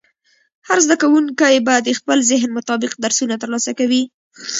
[0.67, 4.03] هر زده کوونکی به د خپل ذهن مطابق درسونه ترلاسه کوي.